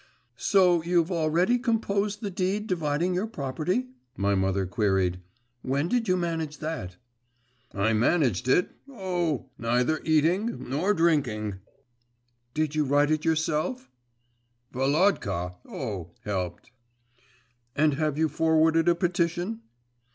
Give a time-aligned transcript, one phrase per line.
[0.35, 3.85] 'So you've already composed the deed dividing your property?'
[4.17, 5.19] my mother queried.
[5.61, 6.97] 'When did you manage that?'
[7.75, 8.71] 'I managed it…
[8.89, 9.51] oh!
[9.59, 11.57] Neither eating, nor drinking'
[12.55, 13.91] 'Did you write it yourself?'
[14.71, 15.53] 'Volodka…
[15.69, 16.15] oh!
[16.21, 16.71] helped.'
[17.75, 19.61] 'And have you forwarded a petition?